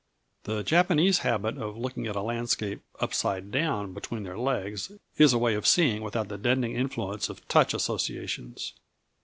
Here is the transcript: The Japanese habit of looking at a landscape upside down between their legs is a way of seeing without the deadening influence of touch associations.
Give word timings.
The 0.45 0.63
Japanese 0.63 1.19
habit 1.19 1.59
of 1.59 1.77
looking 1.77 2.07
at 2.07 2.15
a 2.15 2.23
landscape 2.23 2.81
upside 2.99 3.51
down 3.51 3.93
between 3.93 4.23
their 4.23 4.35
legs 4.35 4.91
is 5.19 5.31
a 5.31 5.37
way 5.37 5.53
of 5.53 5.67
seeing 5.67 6.01
without 6.01 6.27
the 6.27 6.39
deadening 6.39 6.73
influence 6.75 7.29
of 7.29 7.47
touch 7.47 7.75
associations. 7.75 8.73